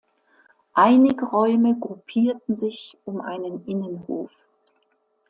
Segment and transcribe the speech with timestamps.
[0.73, 4.31] Einige Räume gruppierten sich um einen Innenhof.